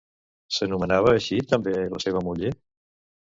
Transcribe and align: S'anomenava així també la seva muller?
S'anomenava 0.55 1.13
així 1.17 1.37
també 1.51 1.75
la 1.93 2.01
seva 2.07 2.23
muller? 2.29 2.53